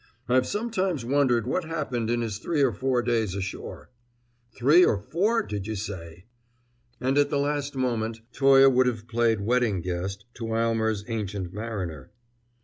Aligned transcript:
I've 0.27 0.47
sometimes 0.47 1.05
wondered 1.05 1.45
what 1.45 1.63
happened 1.63 2.09
in 2.09 2.21
his 2.21 2.39
three 2.39 2.63
or 2.63 2.71
four 2.73 3.03
days 3.03 3.35
ashore." 3.35 3.91
"Three 4.51 4.83
or 4.83 4.97
four, 4.97 5.43
did 5.43 5.67
you 5.67 5.75
say?" 5.75 6.25
And 6.99 7.19
at 7.19 7.29
the 7.29 7.37
last 7.37 7.75
moment 7.75 8.21
Toye 8.33 8.67
would 8.67 8.87
have 8.87 9.07
played 9.07 9.41
Wedding 9.41 9.79
Guest 9.81 10.25
to 10.37 10.55
Aylmer's 10.55 11.05
Ancient 11.07 11.53
Mariner. 11.53 12.09